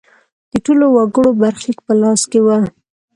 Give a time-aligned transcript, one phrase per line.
[0.51, 2.47] د ټولو وګړو برخلیک په لاس کې و.